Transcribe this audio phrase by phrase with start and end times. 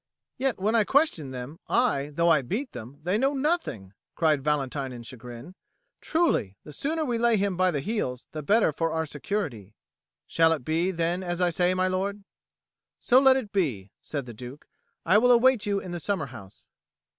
[0.39, 4.91] "Yet when I question them, aye, though I beat them, they know nothing!" cried Valentine
[4.91, 5.53] in chagrin.
[6.01, 9.75] "Truly, the sooner we lay him by the heels, the better for our security."
[10.25, 12.23] "Shall it be, then, as I say, my lord?"
[12.97, 14.65] "So let it be," said the Duke.
[15.05, 16.65] "I will await you in the summer house."